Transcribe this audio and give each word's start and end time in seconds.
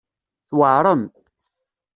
Tweɛrem. 0.49 1.01